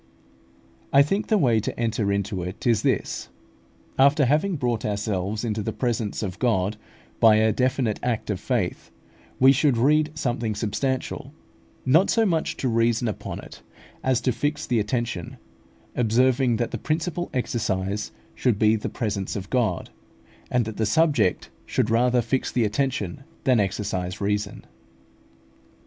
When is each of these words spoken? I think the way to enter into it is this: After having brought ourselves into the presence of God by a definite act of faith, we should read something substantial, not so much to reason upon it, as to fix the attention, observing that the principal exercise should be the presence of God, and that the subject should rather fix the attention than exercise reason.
I 0.91 1.03
think 1.03 1.27
the 1.27 1.37
way 1.37 1.59
to 1.59 1.79
enter 1.79 2.11
into 2.11 2.41
it 2.41 2.65
is 2.65 2.81
this: 2.81 3.29
After 3.99 4.25
having 4.25 4.55
brought 4.55 4.83
ourselves 4.83 5.43
into 5.45 5.61
the 5.61 5.71
presence 5.71 6.23
of 6.23 6.39
God 6.39 6.75
by 7.19 7.35
a 7.35 7.51
definite 7.51 7.99
act 8.01 8.31
of 8.31 8.39
faith, 8.39 8.89
we 9.39 9.51
should 9.51 9.77
read 9.77 10.11
something 10.17 10.55
substantial, 10.55 11.31
not 11.85 12.09
so 12.09 12.25
much 12.25 12.57
to 12.57 12.67
reason 12.67 13.07
upon 13.07 13.41
it, 13.41 13.61
as 14.03 14.21
to 14.21 14.31
fix 14.31 14.65
the 14.65 14.79
attention, 14.79 15.37
observing 15.95 16.55
that 16.55 16.71
the 16.71 16.79
principal 16.79 17.29
exercise 17.31 18.11
should 18.33 18.57
be 18.57 18.75
the 18.75 18.89
presence 18.89 19.35
of 19.35 19.51
God, 19.51 19.91
and 20.49 20.65
that 20.65 20.77
the 20.77 20.87
subject 20.87 21.51
should 21.67 21.91
rather 21.91 22.23
fix 22.23 22.51
the 22.51 22.63
attention 22.65 23.23
than 23.43 23.59
exercise 23.59 24.19
reason. 24.19 24.65